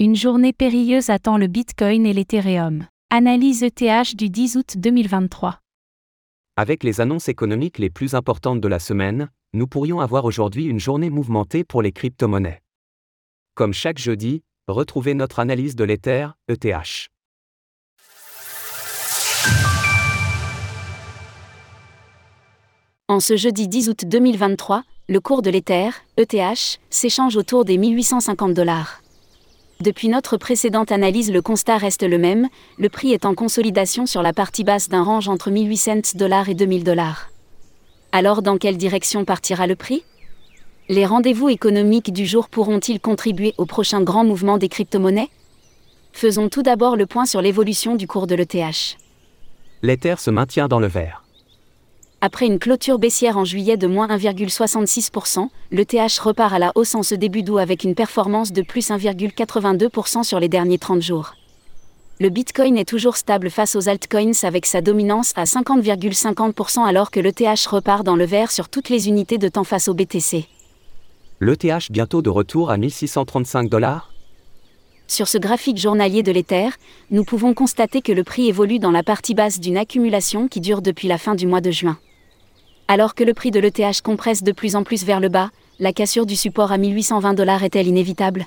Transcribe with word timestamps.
Une 0.00 0.14
journée 0.14 0.52
périlleuse 0.52 1.10
attend 1.10 1.38
le 1.38 1.48
Bitcoin 1.48 2.06
et 2.06 2.12
l'Ethereum. 2.12 2.86
Analyse 3.10 3.64
ETH 3.64 4.14
du 4.14 4.30
10 4.30 4.56
août 4.56 4.76
2023. 4.76 5.58
Avec 6.54 6.84
les 6.84 7.00
annonces 7.00 7.28
économiques 7.28 7.78
les 7.78 7.90
plus 7.90 8.14
importantes 8.14 8.60
de 8.60 8.68
la 8.68 8.78
semaine, 8.78 9.28
nous 9.54 9.66
pourrions 9.66 9.98
avoir 9.98 10.24
aujourd'hui 10.24 10.66
une 10.66 10.78
journée 10.78 11.10
mouvementée 11.10 11.64
pour 11.64 11.82
les 11.82 11.90
crypto-monnaies. 11.90 12.62
Comme 13.56 13.72
chaque 13.72 13.98
jeudi, 13.98 14.44
retrouvez 14.68 15.14
notre 15.14 15.40
analyse 15.40 15.74
de 15.74 15.82
l'Ether, 15.82 16.28
ETH. 16.46 17.08
En 23.08 23.18
ce 23.18 23.36
jeudi 23.36 23.66
10 23.66 23.88
août 23.88 24.04
2023, 24.06 24.84
le 25.08 25.18
cours 25.18 25.42
de 25.42 25.50
l'Ether, 25.50 25.90
ETH, 26.16 26.78
s'échange 26.88 27.36
autour 27.36 27.64
des 27.64 27.78
1850 27.78 28.54
dollars. 28.54 29.02
Depuis 29.80 30.08
notre 30.08 30.36
précédente 30.36 30.90
analyse, 30.90 31.30
le 31.30 31.40
constat 31.40 31.76
reste 31.76 32.02
le 32.02 32.18
même, 32.18 32.48
le 32.78 32.88
prix 32.88 33.12
est 33.12 33.24
en 33.24 33.34
consolidation 33.34 34.06
sur 34.06 34.22
la 34.22 34.32
partie 34.32 34.64
basse 34.64 34.88
d'un 34.88 35.04
range 35.04 35.28
entre 35.28 35.52
1800 35.52 36.16
dollars 36.16 36.48
et 36.48 36.54
2000 36.54 36.82
dollars. 36.82 37.30
Alors 38.10 38.42
dans 38.42 38.58
quelle 38.58 38.76
direction 38.76 39.24
partira 39.24 39.68
le 39.68 39.76
prix? 39.76 40.02
Les 40.88 41.06
rendez-vous 41.06 41.48
économiques 41.48 42.12
du 42.12 42.26
jour 42.26 42.48
pourront-ils 42.48 42.98
contribuer 42.98 43.54
au 43.56 43.66
prochain 43.66 44.00
grand 44.02 44.24
mouvement 44.24 44.58
des 44.58 44.68
crypto-monnaies? 44.68 45.30
Faisons 46.12 46.48
tout 46.48 46.64
d'abord 46.64 46.96
le 46.96 47.06
point 47.06 47.26
sur 47.26 47.40
l'évolution 47.40 47.94
du 47.94 48.08
cours 48.08 48.26
de 48.26 48.34
l'ETH. 48.34 48.96
L'Ether 49.82 50.16
se 50.18 50.30
maintient 50.30 50.66
dans 50.66 50.80
le 50.80 50.88
vert. 50.88 51.22
Après 52.20 52.46
une 52.46 52.58
clôture 52.58 52.98
baissière 52.98 53.38
en 53.38 53.44
juillet 53.44 53.76
de 53.76 53.86
moins 53.86 54.08
1,66%, 54.08 55.48
le 55.70 55.84
TH 55.84 56.18
repart 56.18 56.52
à 56.52 56.58
la 56.58 56.72
hausse 56.74 56.96
en 56.96 57.04
ce 57.04 57.14
début 57.14 57.44
d'août 57.44 57.58
avec 57.58 57.84
une 57.84 57.94
performance 57.94 58.50
de 58.50 58.62
plus 58.62 58.90
1,82% 58.90 60.24
sur 60.24 60.40
les 60.40 60.48
derniers 60.48 60.78
30 60.78 61.00
jours. 61.00 61.34
Le 62.18 62.28
Bitcoin 62.28 62.76
est 62.76 62.88
toujours 62.88 63.16
stable 63.16 63.50
face 63.50 63.76
aux 63.76 63.88
altcoins 63.88 64.32
avec 64.42 64.66
sa 64.66 64.80
dominance 64.80 65.32
à 65.36 65.44
50,50% 65.44 66.84
alors 66.84 67.12
que 67.12 67.20
le 67.20 67.32
TH 67.32 67.68
repart 67.68 68.04
dans 68.04 68.16
le 68.16 68.24
vert 68.24 68.50
sur 68.50 68.68
toutes 68.68 68.88
les 68.88 69.06
unités 69.06 69.38
de 69.38 69.46
temps 69.46 69.62
face 69.62 69.86
au 69.86 69.94
BTC. 69.94 70.48
L'ETH 71.38 71.92
bientôt 71.92 72.20
de 72.20 72.30
retour 72.30 72.72
à 72.72 72.78
1635 72.78 73.70
dollars? 73.70 74.12
Sur 75.06 75.28
ce 75.28 75.38
graphique 75.38 75.78
journalier 75.78 76.24
de 76.24 76.32
l'Ether, 76.32 76.70
nous 77.12 77.22
pouvons 77.22 77.54
constater 77.54 78.02
que 78.02 78.10
le 78.10 78.24
prix 78.24 78.48
évolue 78.48 78.80
dans 78.80 78.90
la 78.90 79.04
partie 79.04 79.34
basse 79.34 79.60
d'une 79.60 79.76
accumulation 79.76 80.48
qui 80.48 80.60
dure 80.60 80.82
depuis 80.82 81.06
la 81.06 81.16
fin 81.16 81.36
du 81.36 81.46
mois 81.46 81.60
de 81.60 81.70
juin. 81.70 81.96
Alors 82.90 83.14
que 83.14 83.22
le 83.22 83.34
prix 83.34 83.50
de 83.50 83.60
l'ETH 83.60 84.00
compresse 84.02 84.42
de 84.42 84.50
plus 84.50 84.74
en 84.74 84.82
plus 84.82 85.04
vers 85.04 85.20
le 85.20 85.28
bas, 85.28 85.50
la 85.78 85.92
cassure 85.92 86.24
du 86.24 86.36
support 86.36 86.72
à 86.72 86.78
1820 86.78 87.34
dollars 87.34 87.62
est-elle 87.62 87.86
inévitable? 87.86 88.46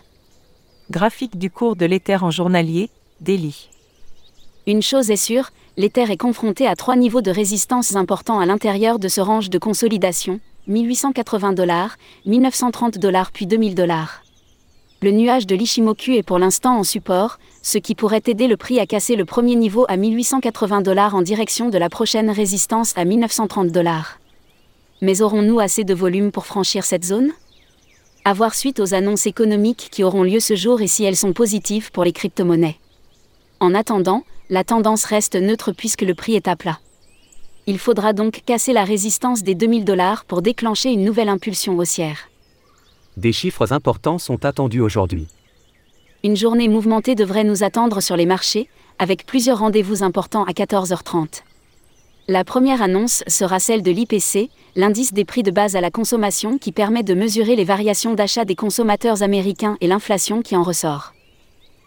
Graphique 0.90 1.38
du 1.38 1.52
cours 1.52 1.76
de 1.76 1.86
l'Ether 1.86 2.18
en 2.24 2.32
journalier, 2.32 2.90
Daily. 3.20 3.70
Une 4.66 4.82
chose 4.82 5.12
est 5.12 5.16
sûre, 5.16 5.52
l'Ether 5.78 6.12
est 6.12 6.18
confronté 6.18 6.66
à 6.66 6.76
trois 6.76 6.96
niveaux 6.96 7.22
de 7.22 7.30
résistance 7.30 7.96
importants 7.96 8.40
à 8.40 8.48
l'intérieur 8.48 8.98
de 8.98 9.08
ce 9.08 9.22
range 9.22 9.52
de 9.52 9.60
consolidation, 9.60 10.40
1880 10.66 11.54
dollars, 11.54 11.98
1930 12.26 12.98
dollars 12.98 13.32
puis 13.32 13.46
2000 13.46 13.76
dollars. 13.76 14.24
Le 15.04 15.12
nuage 15.12 15.46
de 15.46 15.56
l'Ishimoku 15.56 16.14
est 16.14 16.24
pour 16.24 16.40
l'instant 16.40 16.80
en 16.80 16.84
support, 16.84 17.38
ce 17.62 17.78
qui 17.78 17.94
pourrait 17.94 18.24
aider 18.26 18.48
le 18.48 18.58
prix 18.58 18.80
à 18.80 18.88
casser 18.88 19.16
le 19.16 19.26
premier 19.26 19.56
niveau 19.56 19.86
à 19.88 19.98
1880 19.98 20.82
dollars 20.82 21.14
en 21.14 21.22
direction 21.22 21.70
de 21.70 21.78
la 21.78 21.90
prochaine 21.90 22.32
résistance 22.32 22.94
à 22.98 23.06
1930 23.06 23.68
dollars. 23.68 24.18
Mais 25.02 25.22
aurons-nous 25.22 25.60
assez 25.60 25.84
de 25.84 25.96
volume 25.96 26.32
pour 26.32 26.46
franchir 26.46 26.84
cette 26.84 27.04
zone? 27.04 27.32
À 28.24 28.34
voir 28.34 28.54
suite 28.54 28.80
aux 28.80 28.94
annonces 28.94 29.26
économiques 29.26 29.90
qui 29.92 30.04
auront 30.04 30.22
lieu 30.22 30.40
ce 30.40 30.56
jour 30.56 30.80
et 30.82 30.88
si 30.88 31.04
elles 31.04 31.16
sont 31.16 31.34
positives 31.34 31.92
pour 31.92 32.04
les 32.04 32.12
crypto-monnaies. 32.12 32.78
En 33.60 33.74
attendant, 33.74 34.24
la 34.52 34.64
tendance 34.64 35.06
reste 35.06 35.36
neutre 35.36 35.72
puisque 35.72 36.04
le 36.04 36.14
prix 36.14 36.36
est 36.36 36.48
à 36.48 36.56
plat. 36.56 36.80
Il 37.66 37.80
faudra 37.80 38.14
donc 38.14 38.42
casser 38.46 38.74
la 38.74 38.84
résistance 38.84 39.42
des 39.42 39.56
2000 39.56 39.86
dollars 39.86 40.24
pour 40.26 40.44
déclencher 40.44 40.92
une 40.92 41.04
nouvelle 41.04 41.30
impulsion 41.30 41.78
haussière. 41.80 42.30
Des 43.18 43.32
chiffres 43.32 43.74
importants 43.74 44.20
sont 44.20 44.46
attendus 44.46 44.82
aujourd'hui. 44.82 45.28
Une 46.24 46.36
journée 46.36 46.68
mouvementée 46.68 47.16
devrait 47.16 47.44
nous 47.44 47.64
attendre 47.64 48.02
sur 48.02 48.16
les 48.16 48.28
marchés, 48.28 48.70
avec 49.00 49.26
plusieurs 49.26 49.60
rendez-vous 49.60 50.04
importants 50.04 50.44
à 50.44 50.52
14h30. 50.52 51.42
La 52.28 52.44
première 52.44 52.82
annonce 52.82 53.24
sera 53.28 53.60
celle 53.60 53.82
de 53.82 53.92
l'IPC, 53.92 54.52
l'indice 54.76 55.12
des 55.12 55.26
prix 55.26 55.42
de 55.42 55.50
base 55.50 55.76
à 55.76 55.82
la 55.82 55.90
consommation 55.90 56.60
qui 56.60 56.72
permet 56.72 57.04
de 57.04 57.16
mesurer 57.16 57.56
les 57.56 57.64
variations 57.64 58.14
d'achat 58.14 58.46
des 58.46 58.56
consommateurs 58.56 59.24
américains 59.24 59.76
et 59.82 59.88
l'inflation 59.88 60.42
qui 60.44 60.56
en 60.56 60.62
ressort. 60.62 61.14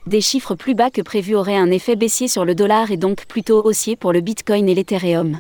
Des 0.07 0.21
chiffres 0.21 0.55
plus 0.55 0.75
bas 0.75 0.91
que 0.91 1.01
prévu 1.01 1.35
auraient 1.35 1.57
un 1.57 1.71
effet 1.71 1.97
baissier 1.97 2.29
sur 2.29 2.45
le 2.45 2.55
dollar 2.55 2.91
et 2.91 2.97
donc 2.97 3.27
plutôt 3.27 3.65
haussier 3.65 3.97
pour 3.97 4.13
le 4.13 4.21
Bitcoin 4.21 4.69
et 4.69 4.75
l'Ethereum. 4.75 5.39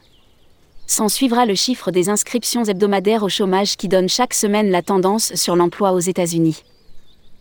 S'en 0.86 1.08
suivra 1.08 1.44
le 1.44 1.54
chiffre 1.54 1.90
des 1.90 2.08
inscriptions 2.08 2.64
hebdomadaires 2.64 3.24
au 3.24 3.28
chômage 3.28 3.76
qui 3.76 3.88
donne 3.88 4.08
chaque 4.08 4.32
semaine 4.32 4.70
la 4.70 4.82
tendance 4.82 5.34
sur 5.34 5.56
l'emploi 5.56 5.92
aux 5.92 5.98
États-Unis. 5.98 6.62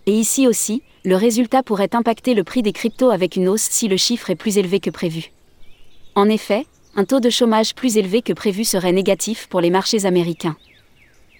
Et 0.05 0.13
ici 0.13 0.47
aussi, 0.47 0.81
le 1.05 1.15
résultat 1.15 1.61
pourrait 1.61 1.95
impacter 1.95 2.33
le 2.33 2.43
prix 2.43 2.61
des 2.61 2.73
cryptos 2.73 3.11
avec 3.11 3.35
une 3.35 3.47
hausse 3.47 3.67
si 3.69 3.87
le 3.87 3.97
chiffre 3.97 4.29
est 4.31 4.35
plus 4.35 4.57
élevé 4.57 4.79
que 4.79 4.89
prévu. 4.89 5.31
En 6.15 6.29
effet, 6.29 6.65
un 6.95 7.05
taux 7.05 7.19
de 7.19 7.29
chômage 7.29 7.73
plus 7.73 7.97
élevé 7.97 8.21
que 8.21 8.33
prévu 8.33 8.63
serait 8.63 8.91
négatif 8.91 9.47
pour 9.47 9.61
les 9.61 9.69
marchés 9.69 10.05
américains. 10.05 10.55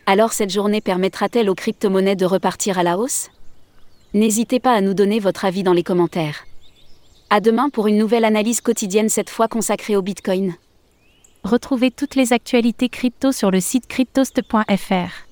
Alors 0.05 0.33
cette 0.33 0.51
journée 0.51 0.81
permettra-t-elle 0.81 1.49
aux 1.49 1.55
crypto-monnaies 1.55 2.15
de 2.15 2.25
repartir 2.25 2.79
à 2.79 2.83
la 2.83 2.97
hausse? 2.97 3.29
N'hésitez 4.13 4.59
pas 4.59 4.73
à 4.73 4.81
nous 4.81 4.93
donner 4.93 5.19
votre 5.19 5.45
avis 5.45 5.63
dans 5.63 5.73
les 5.73 5.83
commentaires. 5.83 6.45
À 7.29 7.39
demain 7.39 7.69
pour 7.69 7.87
une 7.87 7.97
nouvelle 7.97 8.25
analyse 8.25 8.61
quotidienne 8.61 9.09
cette 9.09 9.29
fois 9.29 9.47
consacrée 9.47 9.95
au 9.95 10.01
Bitcoin. 10.01 10.55
Retrouvez 11.43 11.91
toutes 11.91 12.15
les 12.15 12.33
actualités 12.33 12.89
crypto 12.89 13.31
sur 13.31 13.51
le 13.51 13.59
site 13.59 13.87
cryptost.fr. 13.87 15.27